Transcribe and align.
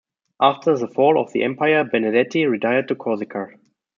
After 0.41 0.75
the 0.75 0.87
fall 0.87 1.19
of 1.21 1.31
the 1.31 1.43
Empire 1.43 1.83
Benedetti 1.83 2.47
retired 2.47 2.87
to 2.87 2.95
Corsica. 2.95 3.49